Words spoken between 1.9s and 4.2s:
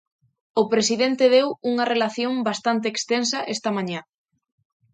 relación bastante extensa esta mañá.